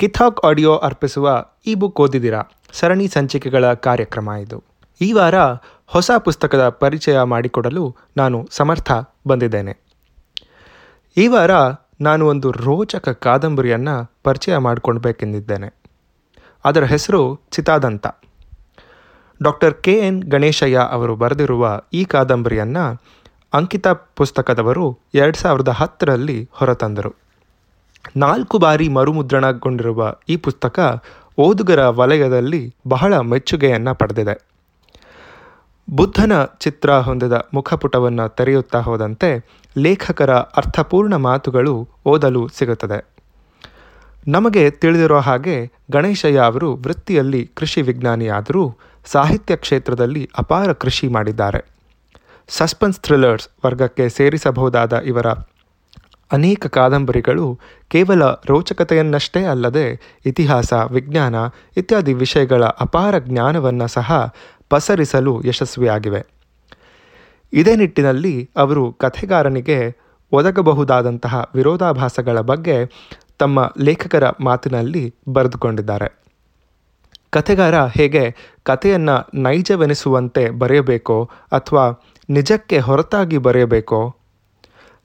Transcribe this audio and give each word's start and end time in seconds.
ಕಿಥಾಕ್ 0.00 0.46
audio 0.46 0.76
ಅರ್ಪಿಸುವ 0.76 1.44
ಈ 1.66 1.74
book 1.74 2.00
ಓದಿದಿರಾ? 2.00 2.42
ಸರಣಿ 2.72 3.08
ಸಂಚಿಕೆಗಳ 3.08 3.72
ಕಾರ್ಯಕ್ರಮ 3.72 4.30
ಇದು. 4.40 4.64
ಈ 5.00 5.12
ವಾರ 5.12 5.34
ಹೊಸ 5.86 6.10
ಪುಸ್ತಕದ 6.18 6.68
ಪರಿಚಯ 6.68 7.22
ಮಾಡಿಕೊಡಲು 7.22 7.96
ನಾನು 8.16 8.48
ಸಮರ್ಥ 8.50 8.92
ಬಂದಿದ್ದೇನೆ. 9.28 9.78
ಈ 11.16 11.26
ವಾರ 11.26 11.50
ನಾನು 12.00 12.26
ಒಂದು 12.26 12.50
ರೋಚಕ 12.50 13.08
ಕಾದಂಬರಿಯನ್ನು 13.08 14.14
ಪರಿಚಯ 14.24 14.56
ಮಾಡಿಕೊಳ್ಬೇಕೆಂದಿದ್ದೇನೆ. 14.56 15.74
ಅದರ 16.64 16.84
ಹೆಸರು 16.84 17.40
Chitadanta. 17.50 18.06
Doctor 19.42 19.82
K 19.82 19.92
N 19.92 20.22
Ganeshaiah 20.22 20.78
ಅವರು 20.90 21.16
ಬರೆದಿರುವ 21.16 21.80
ಈ 21.92 22.04
ಕಾದಂಬರಿಯನ್ನು 22.04 23.02
ಅಂಕಿತ 23.54 23.88
ಪುಸ್ತಕದವರು 23.88 24.98
ಎರಡು 25.14 25.38
ಸಾವಿರದ 25.38 25.68
ಹತ್ತರಲ್ಲಿ 25.68 26.48
ಹೊರತಂದರು. 26.52 27.29
ನಾಲ್ಕು 28.16 28.58
ಬಾರಿ 28.58 28.88
ಮರುಮುದ್ರಣಗೊಂಡಿರುವ 28.88 30.14
ಈ 30.28 30.36
ಪುಸ್ತಕ 30.36 31.04
ಓದುಗರ 31.38 31.88
ವಲಯದಲ್ಲಿ 31.88 32.74
ಬಹಳ 32.88 33.18
ಮೆಚ್ಚುಗೆಯನ್ನು 33.18 33.94
ಪಡೆದಿದೆ. 33.94 34.50
ಬುದ್ಧನ 35.90 36.44
ಚಿತ್ರ 36.44 36.90
ಹೊಂದಿದ 36.90 37.48
ಮುಖಪುಟವನ್ನು 37.54 38.28
ತೆರೆಯುತ್ತಾ 38.28 38.80
ಹೋದಂತೆ 38.80 39.44
ಲೇಖಕರ 39.78 40.30
ಅರ್ಥಪೂರ್ಣ 40.30 41.16
ಮಾತುಗಳು 41.16 41.88
ಓದಲು 42.06 42.48
ಸಿಗುತ್ತದೆ. 42.48 43.04
ನಮಗೆ 44.28 44.70
ತಿಳಿದಿರೋ 44.70 45.20
ಹಾಗೆ 45.20 45.72
ಗಣೇಶಯ್ಯ 45.90 46.38
ಅವರು 46.38 46.74
ವೃತ್ತಿಯಲ್ಲಿ 46.74 47.50
ಕೃಷಿ 47.54 47.82
ವಿಜ್ಞಾನಿಯಾದರೂ 47.82 48.76
ಸಾಹಿತ್ಯ 49.04 49.56
ಕ್ಷೇತ್ರದಲ್ಲಿ 49.56 50.30
ಅಪಾರ 50.38 50.72
ಕೃಷಿ 50.72 51.08
ಮಾಡಿದ್ದಾರೆ. 51.08 51.64
ಸಸ್ಪೆನ್ಸ್ 52.48 53.00
ಥ್ರಿಲ್ಲರ್ಸ್ 53.00 53.48
ವರ್ಗಕ್ಕೆ 53.66 54.08
ಸೇರಿಸಬಹುದಾದ 54.08 54.92
ಇವರ 54.92 55.26
ಅನೇಕ 56.32 56.66
ಕಾದಂಬರಿಗಳು 56.66 57.58
ಕೇವಲ 57.88 58.22
ರೋಚಕತೆಯನ್ನಷ್ಟೇ 58.46 59.44
ಅಲ್ಲದೆ 59.44 60.16
ಇತಿಹಾಸ, 60.26 60.72
ವಿಜ್ಞಾನ 60.72 61.34
ಇತ್ಯಾದಿ 61.76 62.12
ವಿಷಯಗಳ 62.12 62.64
ಅಪಾರ 62.64 63.18
ಜ್ಞಾನವನ್ನು 63.18 63.88
ಸಹ 63.88 64.34
ಪಸರಿಸಲು 64.68 65.42
ಯಶಸ್ವಿಯಾಗಿವೆ. 65.44 66.26
ಇದೇ 67.52 67.76
ನಿಟ್ಟಿನಲ್ಲಿ 67.76 68.50
ಅವರು 68.56 68.92
ಕಥೆಗಾರನಿಗೆ 68.92 69.96
ಒದಗಬಹುದಾದಂತಹ 70.32 71.50
ವಿರೋಧಾಭಾಸಗಳ 71.54 72.40
ಬಗ್ಗೆ 72.40 72.76
ತಮ್ಮ 73.38 73.72
ಲೇಖಕರ 73.80 74.24
ಮಾತಿನಲ್ಲಿ 74.40 75.14
ಬರೆದುಕೊಂಡಿದ್ದಾರೆ. 75.28 76.20
ಕಥೆಗಾರ 77.30 77.74
ಹೇಗೆ 77.84 78.34
ಕಥೆಯನ್ನು 78.62 79.42
ನೈಜವೆನಿಸುವಂತೆ 79.42 80.50
ಬರೆಯಬೇಕೋ 80.50 81.30
ಅಥವಾ 81.52 82.02
ನಿಜಕ್ಕೆ 82.30 82.78
ಹೊರತಾಗಿ 82.78 83.38
ಬರೆಯಬೇಕೋ 83.38 84.16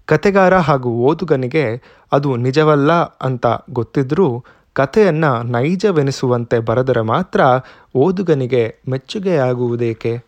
ಕತೆಗಾರ 0.06 0.58
ಹಾಗೂ 0.58 0.89
ಓದುಗನಿಗೆ 0.89 1.81
ಅದು 2.11 2.36
ನಿಜವಲ್ಲ 2.36 2.92
ಅಂತ 3.03 3.45
ಗೊತ್ತಿದ್ರೂ 3.70 4.44
ಕಥೆಯನ್ನು 4.73 5.44
ನೈಜವೆನಿಸುವಂತೆ 5.44 6.59
ಬರೆದರೆ 6.59 7.02
ಮಾತ್ರ 7.02 7.42
ಓದುಗನಿಗೆ 7.95 8.75
ಮೆಚ್ಚುಗೆಯಾಗುವುದೇಕೆ? 8.89 10.23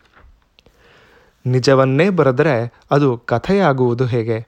ನಿಜವನ್ನೇ 1.46 2.10
ಬರೆದರೆ 2.10 2.72
ಅದು 2.90 3.18
ಕಥೆಯಾಗುವುದು 3.18 4.04
ಹೇಗೆ? 4.04 4.46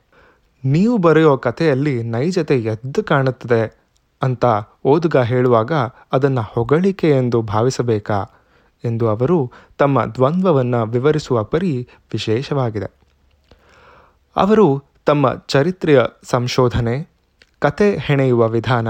ನೀವು 0.65 0.99
ಬರೆಯೋ 0.99 1.37
ಕಥೆಯಲ್ಲಿ 1.37 2.03
ನೈಜತೆ 2.03 2.59
ಎದ್ದು 2.61 3.03
ಕಾಣುತ್ತದೆ 3.03 3.81
ಅಂತ 4.23 4.45
ಓದುಗ 4.85 5.17
ಹೇಳುವಾಗ 5.17 5.73
ಅದನ್ನು 6.13 6.41
ಹೊಗಳಿಕೆ 6.43 7.11
ಎಂದು 7.11 7.43
ಭಾವಿಸಬೇಕಾ? 7.43 8.25
ಎಂದು 8.85 9.09
ಅವರು 9.09 9.53
ತಮ್ಮ 9.79 10.05
ದ್ವಂದ್ವವನ್ನು 10.05 10.87
ವಿವರಿಸುವ 10.87 11.45
ಪರಿ 11.45 11.89
ವಿಶೇಷವಾಗಿದೆ. 12.13 12.91
ಅವರು 14.37 14.90
ತಮ್ಮ 15.05 15.35
ಚರಿತ್ರೆಯ 15.49 16.01
ಸಂಶೋಧನೆ 16.23 17.09
ಕತೆ 17.59 17.99
ಹೆಣೆಯುವ 17.99 18.49
ವಿಧಾನ, 18.49 18.89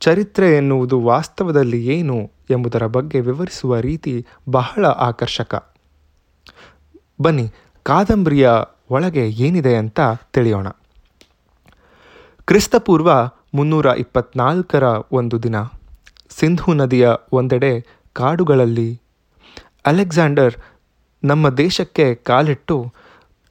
ಚರಿತ್ರೆ 0.00 0.56
ಎನ್ನುವುದು 0.56 1.00
ವಾಸ್ತವದಲ್ಲಿ 1.00 1.86
ಏನು 1.86 2.30
ಎಂಬುದರ 2.50 2.86
ಬಗ್ಗೆ 2.86 3.20
ವಿವರಿಸುವ 3.20 3.78
ರೀತಿ 3.78 4.26
ಬಹಳ 4.48 4.86
ಆಕರ್ಷಕ. 4.86 5.72
ಬನ್ನಿ, 7.20 7.52
ಕಾದಂಬರಿಯ 7.82 8.50
ಒಳಗೆ 8.90 9.28
ಏನಿದೆ 9.28 9.76
ಅಂತ 9.76 10.00
ತಿಳಿಯೋಣ. 10.32 10.68
ಕ್ರಿಸ್ತಪೂರ್ವ 12.44 13.10
ಮುನ್ನೂರ 13.54 13.86
ಇಪ್ಪತ್ನಾಲ್ಕರ 13.86 14.82
ಒಂದು 15.12 15.42
ದಿನ, 15.42 15.56
ಸಿಂಧೂ 16.28 16.74
ನದಿಯ 16.74 17.08
ಒಂದೆಡೆ 17.32 18.02
ಕಾಡುಗಳಲ್ಲಿ 18.12 19.00
ಅಲೆಕ್ಸಾಂಡರ್ 19.86 20.54
ನಮ್ಮ 21.24 21.48
ದೇಶಕ್ಕೆ 21.48 22.14
ಕಾಲಿಟ್ಟು 22.14 22.92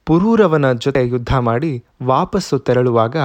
ಪುರೂರವನ 0.06 0.72
ಜೊತೆ 0.72 1.08
ಯುದ್ಧ 1.08 1.36
ಮಾಡಿ 1.36 1.84
ವಾಪಸ್ಸು 2.02 2.58
ತೆರಳುವಾಗ 2.58 3.16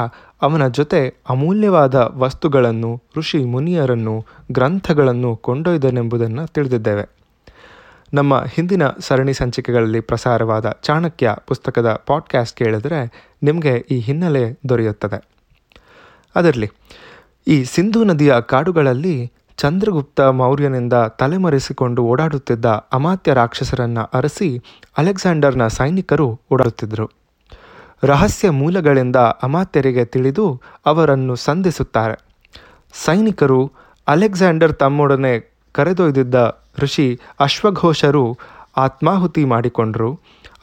ಅವನ 0.41 0.67
ಜೊತೆ 0.67 1.15
ಅಮೂಲ್ಯವಾದ 1.29 1.95
ವಸ್ತುಗಳನ್ನು 1.95 3.03
ಋಷಿ 3.17 3.43
ಮುನಿಯರನ್ನು 3.43 4.25
ಗ್ರಂಥಗಳನ್ನು 4.51 5.35
ಕೊಂಡೊಯ್ದನೆಂಬುದನ್ನು 5.35 6.47
ತಿಳಿದಿದ್ದೇವೆ. 6.47 7.09
ನಮ್ಮ 8.13 8.43
ಹಿಂದಿನ 8.43 8.87
ಸರಣಿ 8.87 9.33
ಸಂಚಿಕೆಗಳಲ್ಲಿ 9.33 9.99
ಪ್ರಸಾರವಾದ 9.99 10.77
ಚಾಣಕ್ಯ 10.81 11.35
ಪುಸ್ತಕದ 11.47 12.03
ಪಾಡ್ಕ್ಯಾಸ್ಟ್ 12.05 12.57
ಕೇಳಿದರೆ 12.57 13.29
ನಿಮಗೆ 13.43 13.69
ಈ 13.69 13.99
ಹಿನ್ನೆಲೆ 13.99 14.59
ದೊರೆಯುತ್ತದೆ. 14.69 15.29
ಅದರಲ್ಲಿ 16.35 16.71
ಈ 17.47 17.63
ಸಿಂಧು 17.63 18.03
ನದಿಯ 18.03 18.33
ಕಾಡುಗಳಲ್ಲಿ 18.41 19.31
ಚಂದ್ರಗುಪ್ತ 19.61 20.21
ಮೌರ್ಯನಿಂದ 20.21 20.93
ತಲೆಮರೆಸಿಕೊಂಡು 21.19 22.03
ಓಡಾಡುತ್ತಿದ್ದ 22.03 22.65
ಅಮಾತ್ಯ 22.65 23.33
ರಾಕ್ಷಸರನ್ನ 23.33 23.99
ಅರಸಿ 24.13 24.63
ಅಲೆಕ್ಸಾಂಡರ್ನ 24.97 25.67
ಸೈನಿಕರು 25.67 26.39
ಓಡಾಡುತ್ತಿದ್ದರು. 26.51 27.11
ರಹಸ್ಯ 28.03 28.49
ಮೂಲಗಳಿಂದ 28.49 29.15
ಅಮಾತ್ಯರಿಗೆ 29.15 30.05
ತಿಳಿದು 30.05 30.61
ಅವರನ್ನು 30.85 31.35
ಸಂಧಿಸುತ್ತಾರೆ. 31.35 32.15
ಸೈನಿಕರು 33.05 33.71
ಅಲೆಕ್ಸಾಂಡರ್ 34.07 34.73
ತಮ್ಮೊಡನೆ 34.73 35.33
ಕರೆದೊಯ್ದಿದ್ದ 35.73 36.35
ಋಷಿ 36.79 37.19
ಅಶ್ವಘೋಷರು 37.39 38.37
ಆತ್ಮಾಹುತಿ 38.77 39.45
ಮಾಡಿಕೊಂಡರು. 39.45 40.09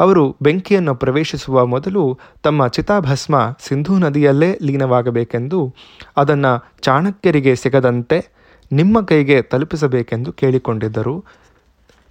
ಅವರು 0.01 0.37
ಬೆಂಕಿಯನ್ನು 0.43 0.95
ಪ್ರವೇಶಿಸುವ 0.95 1.67
ಮೊದಲು 1.67 2.19
ತಮ್ಮ 2.43 2.67
ಚಿತಾಭಸ್ಮ 2.67 3.37
ಸಿಂಧೂ 3.69 3.99
ನದಿಯಲ್ಲೇ 3.99 4.59
ಲೀನವಾಗಬೇಕೆಂದು 4.63 5.75
ಅದನ್ನು 6.17 6.53
ಚಾಣಕ್ಯರಿಗೆ 6.81 7.57
ಸಿಗದಂತೆ 7.57 8.38
ನಿಮ್ಮ 8.73 9.01
ಕೈಗೆ 9.01 9.43
ತಲುಪಿಸಬೇಕೆಂದು 9.43 10.33
ಕೇಳಿಕೊಂಡಿದ್ದರು 10.33 11.25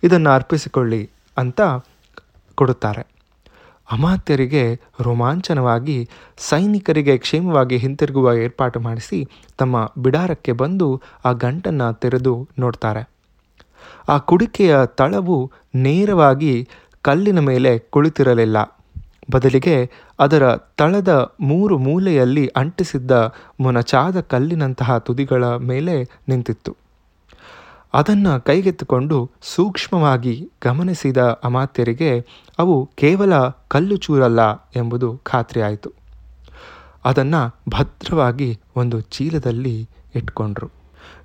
ಇದನ್ನು 0.03 0.29
ಅರ್ಪಿಸಿಕೊಳ್ಳಿ 0.29 1.09
ಅಂತ 1.37 1.61
ಕೊಡುತ್ತಾರೆ. 2.55 3.07
ಅಮಾತ್ಯರಿಗೆ 3.91 4.79
ರೋಮಾಂಚನವಾಗಿ, 5.01 6.09
ಸೈನಿಕರಿಗೆ 6.37 7.17
ಕ್ಷೇಮವಾಗಿ 7.17 7.77
ಹಿಂತಿರುಗುವ 7.77 8.33
ಏರ್ಪಾಟು 8.33 8.79
ಮಾಡಿಸಿ 8.79 9.27
ತಮ್ಮ 9.57 9.93
ಬಿಡಾರಕ್ಕೆ 9.97 10.51
ಬಂದು 10.51 11.01
ಆ 11.25 11.31
ಗಂಟನ್ನು 11.31 11.93
ತೆರೆದು 11.93 12.49
ನೋಡ್ತಾರೆ. 12.59 13.09
ಆ 14.09 14.17
ಕುಡಿಕೆಯ 14.17 14.75
ತಳವು 14.85 15.51
ನೇರವಾಗಿ 15.75 16.69
ಕಲ್ಲಿನ 17.01 17.39
ಮೇಲೆ 17.39 17.79
ಕುಳಿತಿರಲಿಲ್ಲ. 17.79 18.76
ಬದಲಿಗೆ 19.31 19.91
ಅದರ 20.19 20.55
ತಳದ 20.55 21.33
ಮೂರು 21.41 21.77
ಮೂಲೆಯಲ್ಲಿ 21.77 22.47
ಅಂಟಿಸಿದ್ದ 22.47 23.11
ಮೊನಚಾದ 23.59 24.21
ಕಲ್ಲಿನಂತಹ 24.21 24.97
ತುದಿಗಳ 24.97 25.43
ಮೇಲೆ 25.55 25.95
ನಿಂತಿತ್ತು. 26.29 26.75
ಅದನ್ನು 27.93 28.41
ಕೈಗೆತ್ತಿಕೊಂಡು 28.41 29.31
ಸೂಕ್ಷ್ಮವಾಗಿ 29.41 30.51
ಗಮನಿಸಿದ 30.65 31.17
ಅಮಾತ್ಯರಿಗೆ 31.17 32.11
ಅವು 32.59 32.89
ಕೇವಲ 32.95 33.33
ಕಲ್ಲು 33.67 33.97
ಚೂರಲ್ಲ 33.97 34.39
ಎಂಬುದು 34.75 35.21
ಖಾತ್ರಿಯಾಯಿತು 35.23 35.91
ಅದನ್ನು 37.05 37.41
ಭದ್ರವಾಗಿ 37.69 38.59
ಒಂದು 38.75 39.01
ಚೀಲದಲ್ಲಿ 39.01 39.89
ಇಟ್ಕೊಂಡ್ರು. 40.15 40.69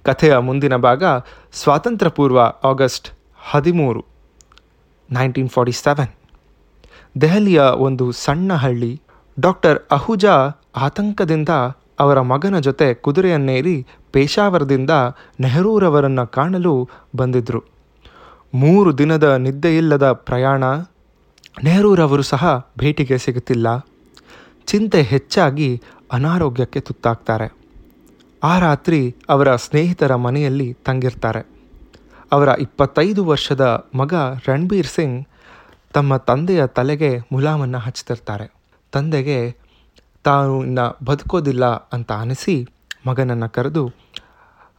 ಕಥೆಯ 0.04 0.38
ಮುಂದಿನ 0.38 0.76
ಭಾಗ 0.76 1.04
ಸ್ವಾತಂತ್ರ್ಯ 1.52 2.10
ಪೂರ್ವ 2.10 2.40
ಆಗಸ್ಟ್ 2.64 3.08
ಹದಿಮೂರು, 3.50 4.04
ನೈನ್ಟೀನ್ 5.10 5.48
ಫಾರ್ಟಿ 5.48 5.72
ಸೆವೆನ್. 5.72 6.12
ದೆಹಲಿಯ 7.20 7.60
ಒಂದು 7.60 8.12
ಸಣ್ಣ 8.12 8.52
ಹಳ್ಳಿ. 8.54 9.00
ಡಾಕ್ಟರ್ 9.40 9.78
ಅಹುಜಾ 9.90 10.34
ಆತಂಕದಿಂದ 10.76 11.48
ಅವರ 12.00 12.20
ಮಗನ 12.20 12.58
ಜೊತೆ 12.58 12.94
ಕುದುರೆಯನ್ನೇರಿ 12.94 13.86
ಪೇಶಾವರದಿಂದ 14.12 14.90
ನೆಹರೂರವರನ್ನು 15.40 16.26
ಕಾಣಲು 16.26 16.88
ಬಂದಿದ್ದರು 17.16 17.64
ಮೂರು 18.54 18.98
ದಿನದ 18.98 19.22
ನಿದ್ದೆಯಿಲ್ಲದ 19.22 20.12
ಪ್ರಯಾಣ, 20.12 20.64
ನೆಹರೂರವರು 21.62 22.22
ಸಹ 22.22 22.72
ಭೇಟಿಗೆ 22.78 23.18
ಸಿಗುತ್ತಿಲ್ಲ. 23.18 23.78
ಚಿಂತೆ 24.66 25.02
ಹೆಚ್ಚಾಗಿ 25.02 25.82
ಅನಾರೋಗ್ಯಕ್ಕೆ 26.12 26.80
ತುತ್ತಾಗ್ತಾರೆ. 26.80 27.52
ಆ 28.42 28.58
ರಾತ್ರಿ 28.58 29.16
ಅವರ 29.28 29.56
ಸ್ನೇಹಿತರ 29.56 30.14
ಮನೆಯಲ್ಲಿ 30.14 30.76
ತಂಗಿರ್ತಾರೆ. 30.84 31.46
ಅವರ 32.32 32.48
ಇಪ್ಪತ್ತೈದು 32.48 33.24
ವರ್ಷದ 33.24 33.86
ಮಗ 33.94 34.14
ರಣಬೀರ್ 34.48 34.86
ಸಿಂಗ್ 34.86 35.28
ತಮ್ಮ 35.94 36.16
ತಂದೆಯ 36.16 36.66
ತಲೆಗೆ 36.66 37.10
ಮುಲಾಮನ್ನು 37.32 37.78
ಹಚ್ತಿರ್ತಾರೆ. 37.78 38.46
ತಂದೆಗೆ, 38.92 39.38
ತಾನು 40.24 40.64
ಇನ್ನು 40.64 41.04
ಬದುಕೋದಿಲ್ಲ 41.04 41.64
ಅಂತ 41.92 42.12
ಅನಿಸಿ 42.12 42.56
ಮಗನನ್ನು 43.06 43.48
ಕರೆದು, 43.48 43.84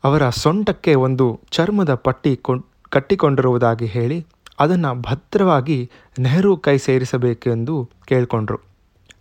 ಅವರ 0.03 0.29
ಸೊಂಟಕ್ಕೆ 0.29 0.95
ಒಂದು 0.95 1.25
ಚರ್ಮದ 1.51 1.93
ಪಟ್ಟಿ 1.93 2.35
ಕೊಂಡ್ 2.35 2.65
ಕಟ್ಟಿಕೊಂಡಿರುವುದಾಗಿ 2.89 3.85
ಹೇಳಿ, 3.85 4.25
ಅದನ್ನು 4.59 5.01
ಭದ್ರವಾಗಿ 5.01 5.89
ನೆಹರು 6.19 6.57
ಕೈ 6.57 6.77
ಸೇರಿಸಬೇಕೆಂದು 6.77 7.75
ಕೇಳಿಕೊಂಡ್ರು. 8.05 8.59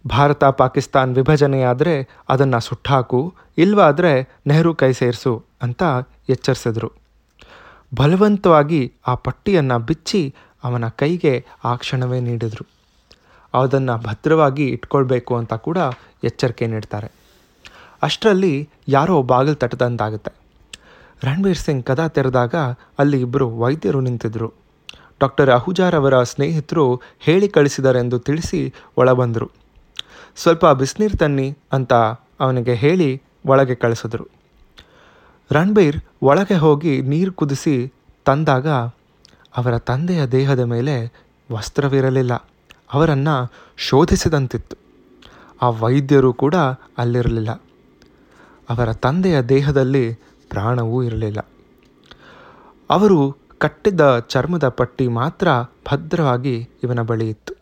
ಭಾರತ 0.06 0.44
ಪಾಕಿಸ್ತಾನ್ 0.44 1.14
ವಿಭಜನೆಯಾದರೆ 1.14 1.94
ಅದನ್ನು 2.28 2.60
ಸುಟ್ಟಾಕು 2.60 3.20
ಇಲ್ವಾದರೆ 3.58 4.12
ನೆಹರು 4.46 4.74
ಕೈ 4.74 4.92
ಸೇರಿಸು 4.92 5.32
ಅಂತ 5.62 5.82
ಎಚ್ಚರಿಸಿದರು. 6.28 6.90
ಬಲವಂತವಾಗಿ 7.94 8.82
ಆ 9.08 9.14
ಪಟ್ಟಿಯನ್ನು 9.14 9.78
ಬಿಚ್ಚಿ 9.78 10.22
ಅವನ 10.64 10.88
ಕೈಗೆ 10.88 11.44
ಆ 11.64 11.74
ಕ್ಷಣವೇ 11.76 12.20
ನೀಡಿದರು. 12.20 12.64
ಅದನ್ನು 13.54 13.94
ಭದ್ರವಾಗಿ 13.98 14.66
ಇಟ್ಕೊಳ್ಬೇಕು 14.66 15.36
ಅಂತ 15.36 15.54
ಕೂಡ 15.54 15.78
ಎಚ್ಚರಿಕೆ 16.24 16.66
ನೀಡ್ತಾರೆ. 16.66 17.12
ಅಷ್ಟರಲ್ಲಿ 18.02 18.68
ಯಾರೋ 18.88 19.22
ಬಾಗಿಲು 19.22 19.56
ತಟ್ಟದಂತಾಗುತ್ತೆ. 19.56 20.32
ರಣಬೀರ್ 21.24 21.58
ಸಿಂಗ್ 21.58 21.84
ಕದ 21.84 22.06
ತೆರೆದಾಗ 22.06 22.54
ಅಲ್ಲಿ 22.98 23.20
ಇಬ್ಬರು 23.20 23.58
ವೈದ್ಯರು 23.58 24.00
ನಿಂತಿದ್ದರು 24.00 24.48
ಡಾಕ್ಟರ್ 25.20 25.50
ಅಹುಜಾರವರ 25.50 26.22
ಸ್ನೇಹಿತರು 26.22 27.00
ಹೇಳಿ 27.20 27.48
ಕಳಿಸಿದರೆಂದು 27.48 28.18
ತಿಳಿಸಿ 28.18 28.74
ಒಳಬಂದರು. 28.96 29.50
ಸ್ವಲ್ಪ 30.36 30.66
ಬಿಸಿನೀರು 30.66 31.16
ತನ್ನಿ 31.16 31.58
ಅಂತ 31.72 31.92
ಅವನಿಗೆ 32.40 32.74
ಹೇಳಿ 32.74 33.22
ಒಳಗೆ 33.46 33.74
ಕಳಿಸಿದ್ರು. 33.74 34.24
ರಣಬೀರ್ 35.52 35.98
ಒಳಗೆ 36.22 36.54
ಹೋಗಿ 36.54 37.02
ನೀರು 37.02 37.32
ಕುದಿಸಿ 37.32 37.92
ತಂದಾಗ 38.24 38.68
ಅವರ 39.56 39.78
ತಂದೆಯ 39.78 40.26
ದೇಹದ 40.26 40.58
ಮೇಲೆ 40.58 41.12
ವಸ್ತ್ರವಿರಲಿಲ್ಲ. 41.52 42.32
ಅವರನ್ನು 42.92 43.52
ಶೋಧಿಸಿದಂತಿತ್ತು. 43.76 44.76
ಆ 45.62 45.68
ವೈದ್ಯರು 45.68 46.32
ಕೂಡ 46.32 46.54
ಅಲ್ಲಿರಲಿಲ್ಲ. 46.98 47.50
ಅವರ 48.70 48.92
ತಂದೆಯ 48.92 49.42
ದೇಹದಲ್ಲಿ 49.42 50.14
ಪ್ರಾಣವೂ 50.48 51.02
ಇರಲಿಲ್ಲ. 51.02 51.46
ಅವರು 52.90 53.36
ಕಟ್ಟಿದ್ದ 53.58 54.18
ಚರ್ಮದ 54.18 54.68
ಪಟ್ಟಿ 54.68 55.08
ಮಾತ್ರ 55.08 55.48
ಭದ್ರವಾಗಿ 55.62 56.68
ಇವನ 56.82 57.00
ಬಳಿ 57.00 57.28
ಇತ್ತು. 57.28 57.54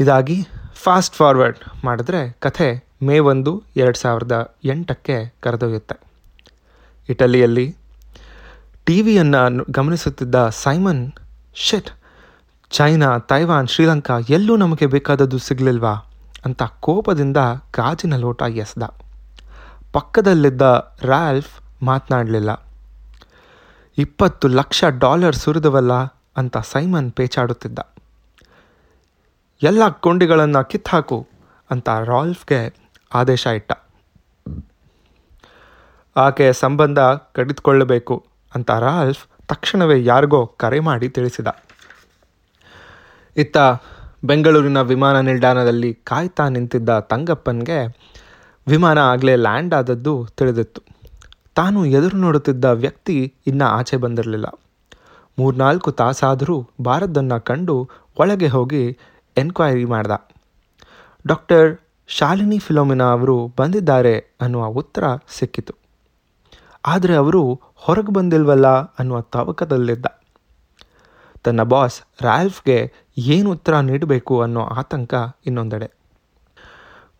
ಇದಾಗಿ 0.00 0.46
ಫಾಸ್ಟ್ 0.74 1.16
ಫಾರ್ವರ್ಡ್ 1.16 1.84
ಮಾಡಿದ್ರೆ 1.84 2.36
ಕಥೆ 2.40 2.84
ಮೇ 3.02 3.18
ಒಂದು, 3.18 3.62
ಎರಡು 3.76 3.98
ಸಾವಿರದ 3.98 4.56
ಎಂಟಕ್ಕೆ 4.64 5.34
ಕರೆದೊಯ್ಯುತ್ತೆ. 5.40 6.00
ಇಟಲಿಯಲ್ಲಿ 7.08 7.76
ಟಿ 8.84 9.02
ವಿಯನ್ನು 9.02 9.64
ಗಮನಿಸುತ್ತಿದ್ದ 9.70 10.48
ಸೈಮನ್ 10.48 11.12
ಶೆಟ್ 11.54 11.90
ಚೈನಾ, 12.70 13.18
ತೈವಾನ್, 13.18 13.68
ಶ್ರೀಲಂಕಾ 13.68 14.18
ಎಲ್ಲೂ 14.18 14.56
ನಮಗೆ 14.56 14.86
ಬೇಕಾದದ್ದು 14.86 15.38
ಸಿಗಲಿಲ್ವಾ? 15.38 15.92
ಅಂತ 16.44 16.62
ಕೋಪದಿಂದ 16.62 17.36
ಗಾಜಿನ 17.76 18.16
ಲೋಟ 18.16 18.42
ಎಸ್ದ. 18.42 18.82
ಪಕ್ಕದಲ್ಲಿದ್ದ 19.92 20.62
ರಾಲ್ಫ್ 21.02 21.84
ಮಾತನಾಡಲಿಲ್ಲ. 21.84 22.66
ಇಪ್ಪತ್ತು 23.98 24.48
ಲಕ್ಷ 24.48 24.84
ಡಾಲರ್ 24.84 25.36
ಸುರಿದವಲ್ಲ? 25.36 25.92
ಅಂತ 26.36 26.56
ಸೈಮನ್ 26.58 27.12
ಪೇಚಾಡುತ್ತಿದ್ದ. 27.12 27.78
ಎಲ್ಲ 29.62 29.88
ಕೊಂಡಿಗಳನ್ನು 29.88 30.68
ಕಿತ್ತಾಕು, 30.68 31.28
ಅಂತ 31.70 31.88
ರಾಲ್ಫ್ಗೆ 32.04 32.74
ಆದೇಶ 33.14 33.46
ಇಟ್ಟ. 33.46 33.72
ಆಕೆಯ 36.16 36.52
ಸಂಬಂಧ 36.52 36.98
ಕಡಿದುಕೊಳ್ಳಬೇಕು 37.34 38.31
ಅಂತ 38.54 38.70
ರಾಲ್ಫ್ 38.70 39.26
ತಕ್ಷಣವೇ 39.48 40.04
ಯಾರಿಗೋ 40.04 40.46
ಕರೆ 40.46 40.80
ಮಾಡಿ 40.80 41.08
ತಿಳಿಸಿದ. 41.08 41.46
ಇತ್ತ 43.36 43.56
ಬೆಂಗಳೂರಿನ 44.24 44.80
ವಿಮಾನ 44.80 45.20
ನಿಲ್ದಾಣದಲ್ಲಿ 45.20 45.94
ಕಾಯ್ತಾ 45.94 46.48
ನಿಂತಿದ್ದ 46.48 46.98
ತಂಗಪ್ಪನಿಗೆ 46.98 47.78
ವಿಮಾನ 48.68 48.98
ಆಗಲೇ 48.98 49.36
ಲ್ಯಾಂಡ್ 49.36 49.74
ಆದದ್ದು 49.74 50.26
ತಿಳಿದಿತ್ತು. 50.36 50.82
ತಾನು 51.54 51.86
ಎದುರು 51.86 52.16
ನೋಡುತ್ತಿದ್ದ 52.16 52.64
ವ್ಯಕ್ತಿ 52.64 53.34
ಇನ್ನೂ 53.46 53.64
ಆಚೆ 53.64 53.96
ಬಂದಿರಲಿಲ್ಲ. 53.96 54.46
ಮೂರ್ನಾಲ್ಕು 55.38 55.92
ತಾಸಾದರೂ 55.92 56.70
ಬಾರದ್ದನ್ನು 56.80 57.40
ಕಂಡು 57.40 57.88
ಒಳಗೆ 58.18 58.48
ಹೋಗಿ 58.48 58.98
ಎನ್ಕ್ವೈರಿ 59.36 59.84
ಮಾಡ್ದ. 59.84 60.10
ಡಾಕ್ಟರ್ 61.26 61.78
ಶಾಲಿನಿ 62.06 62.58
ಫಿಲೋಮಿನಾ 62.58 63.04
ಅವರು 63.04 63.52
ಬಂದಿದ್ದಾರೆ 63.56 64.18
ಅನ್ನುವ 64.40 64.66
ಉತ್ತರ 64.66 65.04
ಸಿಕ್ಕಿತು. 65.30 65.81
ಆದರೆ 66.86 67.14
ಅವರು 67.14 67.60
ಹೊರಗೆ 67.74 68.12
ಬಂದಿಲ್ವಲ್ಲ 68.12 68.66
ಅನ್ನುವ 68.66 69.20
ತವಕದಲ್ಲಿದ್ದ. 69.20 70.06
ತನ್ನ 71.44 71.62
ಬಾಸ್ 71.62 72.02
ರಾಲ್ಫ್ಗೆ 72.22 72.92
ಏನು 73.18 73.50
ಉತ್ತರ 73.50 73.80
ನೀಡಬೇಕು 73.80 74.40
ಅನ್ನೋ 74.40 74.60
ಆತಂಕ 74.60 75.14
ಇನ್ನೊಂದೆಡೆ. 75.46 75.90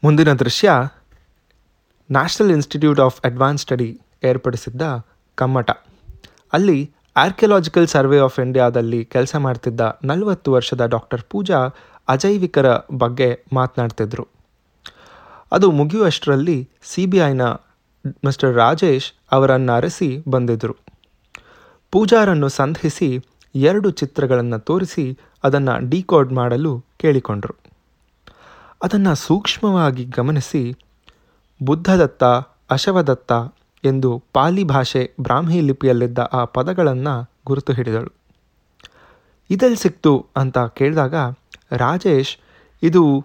ಮುಂದಿನ 0.05 0.32
ದೃಶ್ಯ, 0.32 0.70
national 2.11 2.50
institute 2.50 3.00
of 3.00 3.20
advance 3.25 3.62
study 3.62 4.00
ಏರ್ಪಡಿಸಿದ್ದ 4.25 4.82
ಕಮ್ಮಟ. 5.35 5.70
ಅಲ್ಲಿ 6.53 6.94
ಆರ್ಕಿಯಲಾಜಿಕಲ್ 7.17 7.88
ಸರ್ವೆ 7.88 8.19
ಆಫ್ 8.19 8.41
ಇಂಡಿಯಾದಲ್ಲಿ 8.41 9.05
ಕೆಲಸ 9.05 9.37
ಮಾಡ್ತಿದ್ದ 9.37 9.99
ನಲವತ್ತು 10.05 10.53
ವರ್ಷದ 10.53 10.87
ಡಾಕ್ಟರ್ 10.87 11.23
ಪೂಜಾ 11.23 11.59
ಅಜೈವಿಕರ 12.09 12.76
ಬಗ್ಗೆ 12.76 13.44
ಮಾತನಾಡ್ತಿದ್ರು. 13.53 14.29
ಅದು 15.53 15.70
ಮುಗಿಯುವಷ್ಟರಲ್ಲಿ 15.70 16.69
ಸಿ 16.82 17.06
ಬಿ 17.06 17.19
ಐನ 17.19 17.43
ಮಿಸ್ಟರ್ 18.06 18.54
ರಾಜೇಶ್ 18.54 19.12
ಅವರನ್ನು 19.32 19.72
ಅರಸಿ 19.72 20.22
ಬಂದಿದ್ದರು. 20.28 20.76
ಪೂಜಾರನ್ನು 21.90 22.49
ಸಂಧಿಸಿ 22.49 23.25
ಎರಡು 23.54 23.90
ಚಿತ್ರಗಳನ್ನು 23.90 24.58
ತೋರಿಸಿ 24.58 25.19
ಅದನ್ನು 25.44 25.90
ಡಿಕೋಡ್ 25.90 26.32
ಮಾಡಲು 26.32 26.84
ಕೇಳಿಕೊಂಡರು. 26.99 27.54
ಅದನ್ನು 28.82 29.14
ಸೂಕ್ಷ್ಮವಾಗಿ 29.14 30.04
ಗಮನಿಸಿ, 30.04 30.76
ಬುದ್ಧದತ್ತ, 31.62 32.25
ಅಶವದತ್ತ 32.70 33.32
ಎಂದು 33.84 34.22
ಪಾಲಿ 34.32 34.64
ಭಾಷೆ 34.64 35.12
ಬ್ರಾಹ್ಮಿ 35.20 35.60
ಲಿಪಿಯಲ್ಲಿದ್ದ 35.60 36.19
ಆ 36.19 36.44
ಪದಗಳನ್ನು 36.44 37.31
ಗುರುತು 37.46 37.72
ಹಿಡಿದಳು. 37.72 38.12
ಇದೆಲ್ಲಿ 39.50 39.76
ಸಿಕ್ತು 39.76 40.26
ಅಂತ 40.37 40.58
ಕೇಳಿದಾಗ, 40.58 41.14
ರಾಜೇಶ್, 41.72 42.37
ಇದು 42.82 43.25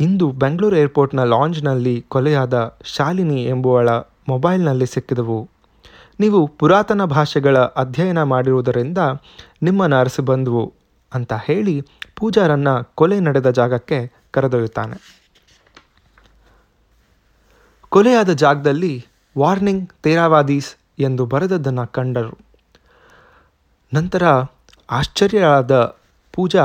ಇಂದು 0.00 0.32
ಬೆಂಗಳೂರು 0.32 0.76
ಏರ್ಪೋರ್ಟ್ನ 0.76 1.24
ಲಾಂಜ್ನಲ್ಲಿ 1.24 2.04
ಕೊಲೆಯಾದ 2.08 2.78
ಶಾಲಿನಿ 2.84 3.44
ಎಂಬುವಳ 3.44 3.90
ಮೊಬೈಲ್ನಲ್ಲಿ 4.28 4.86
ಸಿಕ್ಕಿದವು. 4.86 5.48
ನೀವು 6.20 6.46
ಪುರಾತನ 6.46 7.04
ಭಾಷೆಗಳ 7.04 7.58
ಅಧ್ಯಯನ 7.58 8.22
ಮಾಡಿರುವುದರಿಂದ 8.22 8.98
ನಿಮ್ಮನ್ನು 9.62 9.96
ಅರಸಿ 9.96 10.22
ಬಂದವು 10.22 10.72
ಅಂತ 11.14 11.32
ಹೇಳಿ 11.32 11.80
ಪೂಜಾರನ್ನು 12.16 12.92
ಕೊಲೆ 12.94 13.20
ನಡೆದ 13.20 13.50
ಜಾಗಕ್ಕೆ 13.50 14.12
ಕರೆದೊಯ್ಯುತ್ತಾನೆ. 14.30 14.96
ಕೊಲೆಯಾದ 17.88 18.32
ಜಾಗದಲ್ಲಿ 18.32 19.06
ವಾರ್ನಿಂಗ್, 19.38 19.90
ತೇರಾವಾದೀಸ್ 20.02 20.70
ಎಂದು 20.98 21.26
ಬರೆದದ್ದನ್ನು 21.26 21.92
ಕಂಡರು. 21.92 22.38
ನಂತರ 23.94 24.22
ಆಶ್ಚರ್ಯರಾದ 24.90 25.74
ಪೂಜಾ, 26.32 26.64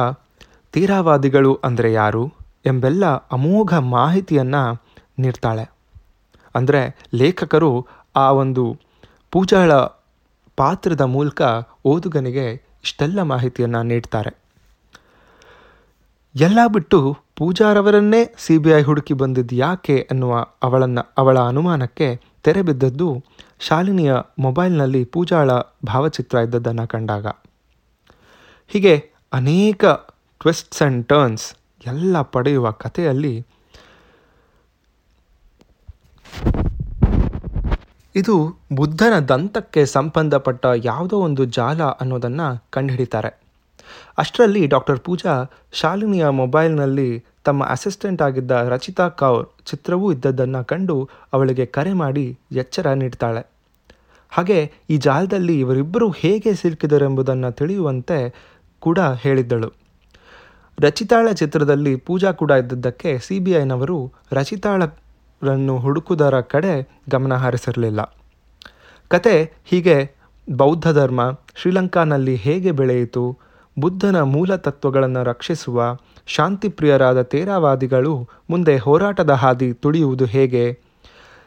ತೀರಾವಾದಿಗಳು 0.73 1.59
ಅಂದರೆ 1.63 1.93
ಯಾರು? 1.93 2.40
ಎಂಬೆಲ್ಲ 2.65 3.05
ಅಮೋಘ 3.05 3.73
ಮಾಹಿತಿಯನ್ನು 3.73 4.83
ನೀಡ್ತಾಳೆ. 5.19 5.71
ಅಂದರೆ 6.55 7.07
ಲೇಖಕರು 7.13 7.87
ಆ 8.15 8.31
ಒಂದು 8.31 8.79
ಪೂಜಾಳ 9.31 9.71
ಪಾತ್ರದ 10.57 11.01
ಮೂಲಕ 11.01 11.41
ಓದುಗನಿಗೆ 11.85 12.51
ಇಷ್ಟೆಲ್ಲ 12.83 13.21
ಮಾಹಿತಿಯನ್ನು 13.21 13.83
ನೀಡ್ತಾರೆ. 13.83 14.41
ಎಲ್ಲ 16.35 16.59
ಬಿಟ್ಟು 16.67 17.17
ಪೂಜಾರವರನ್ನೇ 17.35 18.35
ಸಿ 18.37 18.57
ಬಿ 18.57 18.69
ಐ 18.69 18.81
ಹುಡುಕಿ 18.81 19.13
ಬಂದಿದ್ದು 19.13 19.55
ಯಾಕೆ 19.55 20.07
ಅನ್ನುವ 20.11 20.45
ಅವಳನ್ನು, 20.63 21.13
ಅವಳ 21.17 21.39
ಅನುಮಾನಕ್ಕೆ 21.39 22.21
ತೆರೆ 22.43 22.61
ಬಿದ್ದದ್ದು 22.61 23.23
ಶಾಲಿನಿಯ 23.59 24.13
ಮೊಬೈಲ್ನಲ್ಲಿ 24.39 25.05
ಪೂಜಾಳ 25.05 25.51
ಭಾವಚಿತ್ರ 25.85 26.37
ಇದ್ದದ್ದನ್ನು 26.37 26.87
ಕಂಡಾಗ. 26.87 27.27
ಹೀಗೆ 28.67 29.11
ಅನೇಕ 29.33 29.85
ಟ್ವಿಸ್ಟ್ಸ್ 30.39 30.81
ಆ್ಯಂಡ್ 30.81 31.07
ಟರ್ನ್ಸ್ 31.07 31.55
ಎಲ್ಲ 31.87 32.21
ಪಡೆಯುವ 32.21 32.71
ಕಥೆಯಲ್ಲಿ 32.71 33.45
ಇದು 38.15 38.59
ಬುದ್ಧನ 38.73 39.19
ದಂತಕ್ಕೆ 39.19 39.85
ಸಂಬಂಧಪಟ್ಟ 39.85 40.65
ಯಾವುದೋ 40.83 41.17
ಒಂದು 41.19 41.45
ಜಾಲ 41.45 41.83
ಅನ್ನೋದನ್ನು 41.83 42.67
ಕಂಡುಹಿಡಿತಾರೆ. 42.69 43.41
ಅಷ್ಟರಲ್ಲಿ 44.17 44.67
ಡಾಕ್ಟರ್ 44.67 44.99
ಪೂಜಾ 44.99 45.45
ಶಾಲಿನಿಯ 45.71 46.29
ಮೊಬೈಲ್ನಲ್ಲಿ 46.29 47.23
ತಮ್ಮ 47.43 47.65
ಅಸಿಸ್ಟೆಂಟ್ 47.65 48.21
ಆಗಿದ್ದ 48.21 48.51
ರಚಿತಾ 48.51 49.07
ಕೌರ್ 49.07 49.47
ಚಿತ್ರವೂ 49.65 50.11
ಇದ್ದದ್ದನ್ನು 50.11 50.65
ಕಂಡು 50.65 51.09
ಅವಳಿಗೆ 51.33 51.65
ಕರೆ 51.65 51.93
ಮಾಡಿ 51.93 52.39
ಎಚ್ಚರ 52.51 52.87
ನೀಡ್ತಾಳೆ. 52.87 53.47
ಹಾಗೆ 54.29 54.71
ಈ 54.89 54.97
ಜಾಲದಲ್ಲಿ 54.97 55.59
ಇವರಿಬ್ಬರು 55.59 56.09
ಹೇಗೆ 56.09 56.53
ಸಿಲುಕಿದರೆಂಬುದನ್ನು 56.53 57.51
ತಿಳಿಯುವಂತೆ 57.51 58.33
ಕೂಡ 58.79 58.99
ಹೇಳಿದ್ದಳು. 58.99 59.80
ರಚಿತಾಳ 60.81 61.31
ಚಿತ್ರದಲ್ಲಿ 61.31 61.95
ಪೂಜಾ 61.95 62.31
ಕೂಡ 62.31 62.51
ಇದ್ದದ್ದಕ್ಕೆ 62.51 63.19
ಸಿ 63.19 63.39
ಬಿ 63.39 63.51
ಐನವರು 63.51 64.13
ರಚಿತಾಳರನ್ನು 64.31 65.77
ಹುಡುಕುವುದರ 65.77 66.41
ಕಡೆ 66.41 67.01
ಗಮನ 67.09 67.33
ಹರಿಸಿರಲಿಲ್ಲ. 67.33 68.01
ಕತೆ 69.07 69.51
ಹೀಗೆ, 69.65 70.15
ಬೌದ್ಧ 70.49 70.87
ಧರ್ಮ 70.89 71.21
ಶ್ರೀಲಂಕಾನಲ್ಲಿ 71.55 72.35
ಹೇಗೆ 72.35 72.71
ಬೆಳೆಯಿತು, 72.71 73.37
ಬುದ್ಧನ 73.79 74.21
ಮೂಲ 74.21 74.55
ತತ್ವಗಳನ್ನು 74.55 75.23
ರಕ್ಷಿಸುವ 75.23 75.97
ಶಾಂತಿಪ್ರಿಯರಾದ 76.27 77.21
ತೇರಾವಾದಿಗಳು 77.21 78.27
ಮುಂದೆ 78.49 78.77
ಹೋರಾಟದ 78.77 79.29
ಹಾದಿ 79.29 79.73
ತುಳಿಯುವುದು 79.73 80.25
ಹೇಗೆ 80.25 80.63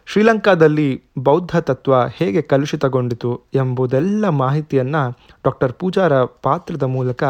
ಶ್ರೀಲಂಕಾದಲ್ಲಿ 0.07 1.03
ಬೌದ್ಧ 1.19 1.57
ತತ್ವ 1.57 2.07
ಹೇಗೆ 2.07 2.43
ಕಲುಷಿತಗೊಂಡಿತು 2.43 3.43
ಎಂಬುದೆಲ್ಲ 3.55 4.29
ಮಾಹಿತಿಯನ್ನು 4.29 5.19
ಡಾಕ್ಟರ್ 5.45 5.73
ಪೂಜಾರ 5.73 6.25
ಪಾತ್ರದ 6.25 6.83
ಮೂಲಕ 6.83 7.25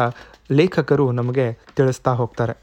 ಲೇಖಕರು 0.51 1.11
ನಮಗೆ 1.11 1.57
ತಿಳಿಸ್ತಾ 1.75 2.13
ಹೋಗ್ತಾರೆ. 2.13 2.57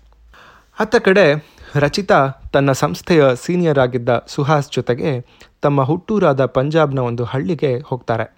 ಅತ್ತ 0.79 0.97
ಕಡೆ 0.97 1.49
ರಚಿತಾ 1.75 2.29
ತನ್ನ 2.53 2.73
ಸಂಸ್ಥೆಯ 2.73 3.25
ಸೀನಿಯರ್ 3.35 3.79
ಆಗಿದ್ದ 3.79 4.25
ಸುಹಾಸ್ 4.27 4.73
ಜೊತೆಗೆ 4.73 5.27
ತಮ್ಮ 5.63 5.83
ಹುಟ್ಟೂರಾದ 5.83 6.45
ಪಂಜಾಬ್ನ 6.45 6.99
ಒಂದು 6.99 7.25
ಹಳ್ಳಿಗೆ 7.25 7.79
ಹೋಗ್ತಾರೆ. 7.79 8.37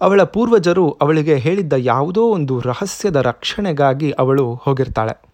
ಅವಳ 0.00 0.22
ಪೂರ್ವಜರು 0.22 0.90
ಅವಳಿಗೆ 0.90 1.36
ಹೇಳಿದ್ದ 1.36 1.72
ಯಾವುದೋ 1.78 2.30
ಒಂದು 2.30 2.60
ರಹಸ್ಯದ 2.60 3.16
ರಕ್ಷಣೆಗಾಗಿ 3.16 4.10
ಅವಳು 4.10 4.54
ಹೋಗಿರ್ತಾಳೆ. 4.54 5.28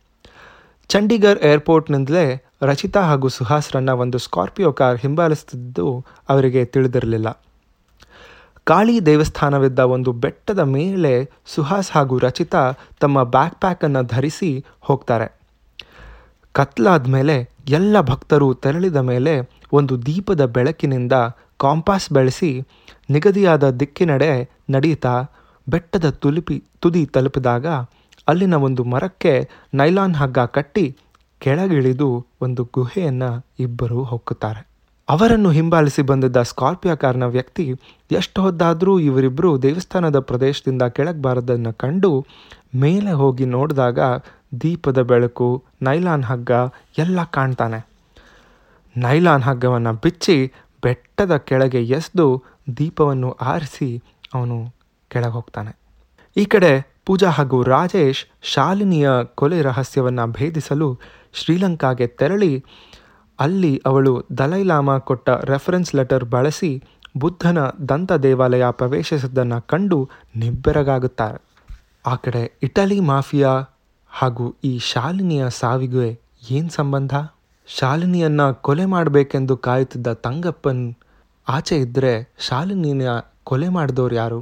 ಚಂಡೀಗರ್ 0.88 1.38
ಏರ್ಪೋರ್ಟ್ನಿಂದಲೇ 1.42 2.44
ರಚಿತಾ 2.70 3.00
ಹಾಗೂ 3.00 3.28
ಸುಹಾಸ್ರನ್ನ 3.28 3.92
ಒಂದು 4.02 4.18
ಸ್ಕಾರ್ಪಿಯೋ 4.18 4.70
ಕಾರ್ 4.72 4.98
ಹಿಂಬಾಲಿಸುತ್ತಿದ್ದು 4.98 5.86
ಅವರಿಗೆ 6.28 6.62
ತಿಳಿದಿರಲಿಲ್ಲ. 6.64 7.28
ಕಾಳಿ 8.64 8.94
ದೇವಸ್ಥಾನವಿದ್ದ 9.06 9.80
ಒಂದು 9.94 10.10
ಬೆಟ್ಟದ 10.12 10.62
ಮೇಲೆ 10.76 11.12
ಸುಹಾಸ್ 11.54 11.90
ಹಾಗೂ 11.92 12.18
ರಚಿತಾ 12.18 12.62
ತಮ್ಮ 13.00 13.24
ಬ್ಯಾಕ್ 13.34 13.56
ಪ್ಯಾಕನ್ನು 13.60 14.02
ಧರಿಸಿ 14.06 14.50
ಹೋಗ್ತಾರೆ. 14.80 15.28
ಕತ್ಲಾದ 16.54 17.06
ಮೇಲೆ 17.06 17.36
ಎಲ್ಲ 17.68 18.00
ಭಕ್ತರು 18.00 18.48
ತೆರಳಿದ 18.54 18.96
ಮೇಲೆ 19.10 19.34
ಒಂದು 19.72 19.94
ದೀಪದ 20.06 20.42
ಬೆಳಕಿನಿಂದ 20.56 21.14
ಕಾಂಪಾಸ್ 21.56 22.08
ಬೆಳೆಸಿ 22.12 22.50
ನಿಗದಿಯಾದ 23.10 23.64
ದಿಕ್ಕಿನಡೆ 23.80 24.32
ನಡೀತಾ 24.70 25.14
ಬೆಟ್ಟದ 25.66 26.06
ತುಲುಪಿ 26.22 26.56
ತುದಿ 26.80 27.02
ತಲುಪಿದಾಗ 27.06 27.66
ಅಲ್ಲಿನ 28.28 28.56
ಒಂದು 28.66 28.82
ಮರಕ್ಕೆ 28.84 29.32
ನೈಲಾನ್ 29.74 30.14
ಹಗ್ಗ 30.14 30.40
ಕಟ್ಟಿ 30.56 30.84
ಕೆಳಗಿಳಿದು 31.44 32.26
ಒಂದು 32.40 32.62
ಗುಹೆಯನ್ನು 32.74 33.30
ಇಬ್ಬರು 33.60 33.98
ಹೊಕ್ಕುತ್ತಾರೆ. 34.02 34.62
ಅವರನ್ನು 35.08 35.50
ಹಿಂಬಾಲಿಸಿ 35.50 36.02
ಬಂದಿದ್ದ 36.02 36.42
ಸ್ಕಾರ್ಪಿಯೋ 36.42 36.96
ಕಾರ್ನ 36.96 37.26
ವ್ಯಕ್ತಿ 37.26 37.64
ಎಷ್ಟು 38.10 38.42
ಹೊದ್ದಾದರೂ 38.42 38.98
ಇವರಿಬ್ಬರು 38.98 39.50
ದೇವಸ್ಥಾನದ 39.62 40.18
ಪ್ರದೇಶದಿಂದ 40.18 40.82
ಕೆಳಗೆ 40.82 41.22
ಬಾರದನ್ನು 41.22 41.72
ಕಂಡು 41.72 42.26
ಮೇಲೆ 42.74 43.12
ಹೋಗಿ 43.12 43.44
ನೋಡಿದಾಗ 43.44 43.98
ದೀಪದ 44.60 45.00
ಬೆಳಕು, 45.02 45.62
ನೈಲಾನ್ 45.82 46.24
ಹಗ್ಗ 46.24 46.50
ಎಲ್ಲ 46.98 47.24
ಕಾಣ್ತಾನೆ. 47.24 47.80
ನೈಲಾನ್ 48.96 49.42
ಹಗ್ಗವನ್ನು 49.42 49.92
ಬಿಚ್ಚಿ 49.92 50.52
ಬೆಟ್ಟದ 50.82 51.36
ಕೆಳಗೆ 51.36 51.82
ಎಸೆದು 51.84 52.42
ದೀಪವನ್ನು 52.76 53.30
ಆರಿಸಿ 53.30 54.02
ಅವನು 54.34 54.74
ಕೆಳಗೆ 55.08 55.32
ಹೋಗ್ತಾನೆ. 55.32 55.72
ಈ 56.36 56.44
ಕಡೆ 56.44 56.72
ಪೂಜಾ 57.06 57.30
ಹಾಗೂ 57.30 57.62
ರಾಜೇಶ್ 57.62 58.24
ಶಾಲಿನಿಯ 58.42 59.10
ಕೊಲೆ 59.34 59.62
ರಹಸ್ಯವನ್ನು 59.62 60.32
ಭೇದಿಸಲು 60.32 60.88
ಶ್ರೀಲಂಕಾಗೆ 61.34 62.06
ತೆರಳಿ 62.06 62.64
ಅಲ್ಲಿ 63.40 63.82
ಅವಳು 63.86 64.12
ದಲೈಲಾಮಾ 64.38 64.98
ಕೊಟ್ಟ 64.98 65.30
ರೆಫರೆನ್ಸ್ 65.30 65.94
ಲೆಟರ್ 65.94 66.24
ಬಳಸಿ 66.24 66.72
ಬುದ್ಧನ 67.16 67.58
ದಂತ 67.88 68.12
ದೇವಾಲಯ 68.12 68.64
ಪ್ರವೇಶಿಸಿದ್ದನ್ನು 68.70 69.66
ಕಂಡು 69.66 69.98
ನಿಬ್ಬೆರಗಾಗುತ್ತಾರೆ. 70.36 71.38
ಆ 72.06 72.14
ಕಡೆ 72.14 72.42
ಇಟಲಿ 72.62 73.00
ಮಾಫಿಯಾ 73.00 73.52
ಹಾಗೂ 74.10 74.56
ಈ 74.64 74.78
ಶಾಲಿನಿಯ 74.78 75.50
ಸಾವಿಗೆ 75.50 76.20
ಏನು 76.50 76.70
ಸಂಬಂಧ? 76.70 77.14
ಶಾಲಿನಿಯನ್ನು 77.66 78.54
ಕೊಲೆ 78.54 78.84
ಮಾಡಬೇಕೆಂದು 78.84 79.56
ಕಾಯುತ್ತಿದ್ದ 79.56 80.12
ತಂಗಪ್ಪನ್ 80.12 80.94
ಆಚೆ 81.48 81.76
ಇದ್ದರೆ 81.76 82.34
ಶಾಲಿನಿಯ 82.38 83.10
ಕೊಲೆ 83.44 83.68
ಮಾಡಿದವ್ರು 83.68 84.14
ಯಾರು? 84.14 84.40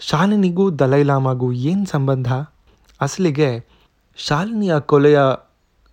ಶಾಲಿನಿಗೂ 0.00 0.70
ದಲೈಲಾಮಾಗೂ 0.70 1.52
ಏನು 1.52 1.86
ಸಂಬಂಧ? 1.86 2.32
ಅಸಲಿಗೆ 3.00 3.50
ಶಾಲಿನಿಯ 4.16 4.74
ಕೊಲೆಯ 4.80 5.20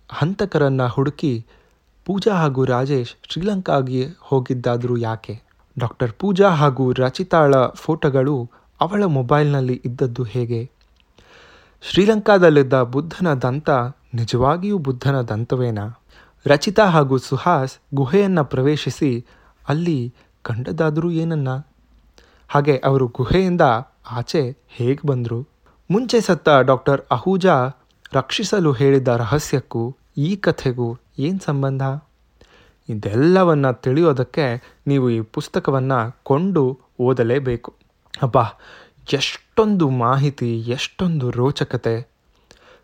ಹಂತಕರನ್ನು 0.08 0.88
ಹುಡುಕಿ 0.88 1.46
ಪೂಜಾ 2.04 2.34
ಹಾಗೂ 2.34 2.64
ರಾಜೇಶ್ 2.64 3.14
ಶ್ರೀಲಂಕಾಗೆ 3.28 4.06
ಹೋಗಿದ್ದಾದರೂ 4.20 4.96
ಯಾಕೆ? 4.96 5.42
ಡಾಕ್ಟರ್ 5.78 6.12
ಪೂಜಾ 6.12 6.48
ಹಾಗೂ 6.48 6.92
ರಚಿತಾಳ 6.92 7.66
ಫೋಟೋಗಳು 7.66 8.50
ಅವಳ 8.80 9.04
ಮೊಬೈಲ್ನಲ್ಲಿ 9.04 9.82
ಇದ್ದದ್ದು 9.84 10.22
ಹೇಗೆ? 10.22 10.70
ಶ್ರೀಲಂಕಾದಲ್ಲಿದ್ದ 11.82 12.82
ಬುದ್ಧನ 12.82 13.34
ದಂತ 13.34 13.70
ನಿಜವಾಗಿಯೂ 14.14 14.78
ಬುದ್ಧನ 14.78 15.20
ದಂತವೇನಾ? 15.20 16.00
ರಚಿತಾ 16.46 16.86
ಹಾಗೂ 16.86 17.18
ಸುಹಾಸ್ 17.18 17.78
ಗುಹೆಯನ್ನು 17.94 18.44
ಪ್ರವೇಶಿಸಿ 18.44 19.26
ಅಲ್ಲಿ 19.68 20.14
ಕಂಡದಾದರೂ 20.42 21.10
ಏನನ್ನ? 21.10 21.48
ಹಾಗೆ 22.48 22.78
ಅವರು 22.78 23.06
ಗುಹೆಯಿಂದ 23.06 23.60
ಆಚೆ 24.10 24.64
ಹೇಗೆ 24.68 25.06
ಬಂದರು? 25.06 25.48
ಮುಂಚೆ 25.90 26.20
ಸತ್ತ 26.20 26.48
ಡಾಕ್ಟರ್ 26.48 27.00
ಅಹೂಜಾ 27.10 27.70
ರಕ್ಷಿಸಲು 28.12 28.72
ಹೇಳಿದ 28.72 29.08
ರಹಸ್ಯಕ್ಕೂ 29.08 29.96
ಈ 30.16 30.36
ಕಥೆಗೂ 30.36 30.96
ಏನು 31.18 31.44
ಸಂಬಂಧ? 31.44 31.82
ಇದೆಲ್ಲವನ್ನು 32.88 33.80
ತಿಳಿಯೋದಕ್ಕೆ 33.80 34.76
ನೀವು 34.86 35.10
ಈ 35.10 35.20
ಪುಸ್ತಕವನ್ನು 35.20 36.16
ಕೊಂಡು 36.24 36.78
ಓದಲೇಬೇಕು. 37.00 37.74
ಅಬ್ಬ, 38.22 38.36
ಎಷ್ಟೊಂದು 39.12 39.88
ಮಾಹಿತಿ, 39.88 40.60
ಎಷ್ಟೊಂದು 40.60 41.30
ರೋಚಕತೆ. 41.30 42.14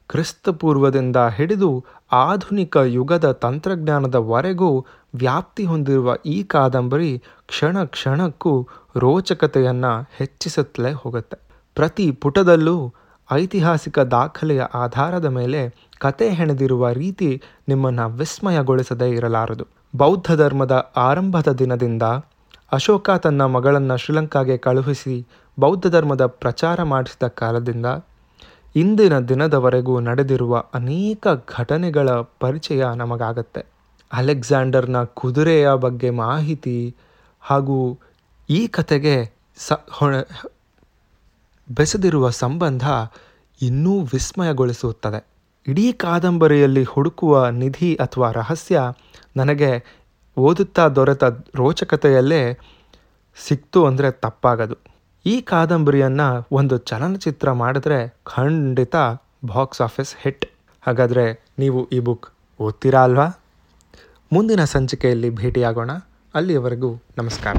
ಕ್ರಿಸ್ತಪೂರ್ವದಿಂದ 0.09 1.17
ಹಿಡಿದು 1.17 1.85
ಆಧುನಿಕ 2.13 2.77
ಯುಗದ 2.77 3.31
ತಂತ್ರಜ್ಞಾನದವರೆಗೂ 3.31 4.87
ವ್ಯಾಪ್ತಿ 5.15 5.65
ಹೊಂದಿರುವ 5.65 6.17
ಈ 6.27 6.43
ಕಾದಂಬರಿ 6.43 7.23
ಕ್ಷಣ 7.47 7.85
ಕ್ಷಣಕ್ಕೂ 7.85 8.69
ರೋಚಕತೆಯನ್ನು 8.97 10.09
ಹೆಚ್ಚಿಸುತ್ತಲೇ 10.17 10.93
ಹೋಗುತ್ತೆ. 10.93 11.37
ಪ್ರತಿ 11.75 12.13
ಪುಟದಲ್ಲೂ 12.13 12.95
ಐತಿಹಾಸಿಕ 13.33 13.99
ದಾಖಲೆಯ 13.99 14.63
ಆಧಾರದ 14.75 15.25
ಮೇಲೆ 15.25 15.75
ಕತೆ 15.99 16.31
ಹೆಣೆದಿರುವ 16.31 16.91
ರೀತಿ 16.93 17.43
ನಿಮ್ಮನ್ನು 17.69 18.09
ವಿಸ್ಮಯಗೊಳಿಸದೇ 18.11 19.11
ಇರಲಾರದು. 19.11 19.67
ಬೌದ್ಧ 19.97 20.33
ಧರ್ಮದ 20.33 20.93
ಆರಂಭದ 20.97 21.49
ದಿನದಿಂದ 21.53 22.03
ಅಶೋಕ 22.73 23.11
ತನ್ನ 23.11 23.43
ಮಗಳನ್ನು 23.43 23.97
ಶ್ರೀಲಂಕಾಗೆ 23.97 24.57
ಕಳುಹಿಸಿ 24.57 25.27
ಬೌದ್ಧ 25.59 25.87
ಧರ್ಮದ 25.87 26.27
ಪ್ರಚಾರ 26.27 26.83
ಮಾಡಿಸಿದ 26.83 27.29
ಕಾಲದಿಂದ 27.29 27.87
ಇಂದಿನ 28.77 29.19
ದಿನದವರೆಗೂ 29.19 30.01
ನಡೆದಿರುವ 30.01 30.63
ಅನೇಕ 30.75 31.27
ಘಟನೆಗಳ 31.59 32.11
ಪರಿಚಯ 32.41 32.85
ನಮಗಾಗತ್ತೆ. 32.97 33.65
ಅಲೆಕ್ಸಾಂಡರ್ನ 34.13 35.03
ಕುದುರೆಯ 35.05 35.69
ಬಗ್ಗೆ 35.75 36.11
ಮಾಹಿತಿ 36.11 36.95
ಹಾಗೂ 37.41 37.99
ಈ 38.51 38.67
ಕತೆಗೆ 38.67 39.33
ಸ 39.57 39.73
ಹೊಣ 39.91 40.15
ಬೆಸೆದಿರುವ 41.71 42.31
ಸಂಬಂಧ 42.31 42.89
ಇನ್ನೂ 43.63 44.01
ವಿಸ್ಮಯಗೊಳಿಸುತ್ತದೆ. 44.01 45.27
ಇಡೀ 45.67 45.93
ಕಾದಂಬರಿಯಲ್ಲಿ 45.93 46.83
ಹುಡುಕುವ 46.83 47.49
ನಿಧಿ 47.49 47.95
ಅಥವಾ 47.95 48.33
ರಹಸ್ಯ 48.33 48.81
ನನಗೆ 49.37 49.85
ಓದುತ್ತಾ 50.37 50.89
ದೊರೆತ 50.89 51.25
ರೋಚಕತೆಯಲ್ಲೇ 51.55 52.59
ಸಿಕ್ತು 53.49 53.87
ಅಂದರೆ 53.87 54.11
ತಪ್ಪಾಗದು. 54.11 54.75
ಈ 55.27 55.41
ಕಾದಂಬರಿಯನ್ನು 55.41 56.47
ಒಂದು 56.53 56.79
ಚಲನಚಿತ್ರ 56.79 57.53
ಮಾಡಿದ್ರೆ 57.53 58.19
ಖಂಡಿತ 58.25 58.97
ಬಾಕ್ಸ್ 59.45 59.81
ಆಫೀಸ್ 59.81 60.15
ಹಿಟ್. 60.23 60.47
ಹಾಗಾದರೆ 60.87 61.45
ನೀವು 61.59 61.89
ಈ 61.89 61.99
ಬುಕ್ 61.99 62.27
ಓದ್ತೀರಾ 62.61 63.05
ಅಲ್ವಾ? 63.05 63.27
ಮುಂದಿನ 64.33 64.65
ಸಂಚಿಕೆಯಲ್ಲಿ 64.65 65.31
ಭೇಟಿಯಾಗೋಣ. 65.31 65.91
ಅಲ್ಲಿಯವರೆಗೂ 66.35 66.95
ನಮಸ್ಕಾರ. 67.19 67.57